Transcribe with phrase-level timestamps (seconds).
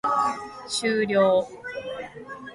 [0.81, 1.45] 終了